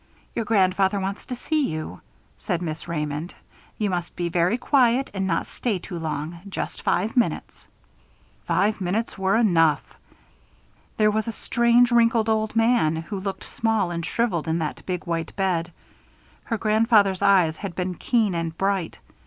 [0.33, 2.01] "Your grandfather wants to see you,"
[2.39, 3.35] said Miss Raymond.
[3.77, 7.67] "You must be very quiet and not stay too long just five minutes."
[8.47, 9.93] Five minutes were enough!
[10.97, 15.03] There was a strange, wrinkled old man, who looked small and shriveled in that big
[15.05, 15.71] white bed.
[16.45, 18.97] Her grandfather's eyes had been keen and bright.